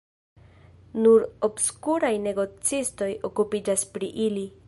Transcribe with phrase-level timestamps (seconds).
[1.01, 4.47] Nur obskuraj negocistoj okupiĝas pri ili.